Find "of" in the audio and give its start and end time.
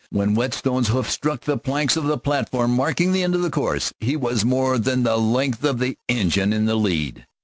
1.95-2.05, 3.35-3.43, 5.63-5.77